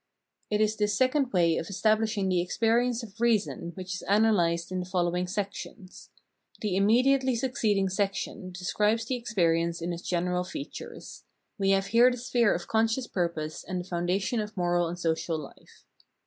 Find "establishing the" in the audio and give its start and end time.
1.69-2.41